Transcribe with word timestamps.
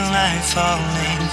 feel 0.00 0.12
like 0.12 0.42
falling 0.42 1.29